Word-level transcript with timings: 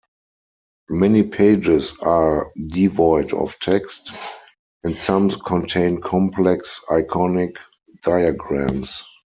Many 0.89 1.21
pages 1.21 1.93
are 2.01 2.51
devoid 2.69 3.33
of 3.33 3.59
text, 3.59 4.11
and 4.83 4.97
some 4.97 5.29
contain 5.29 6.01
complex 6.01 6.79
iconic 6.89 7.53
diagrams. 8.01 9.03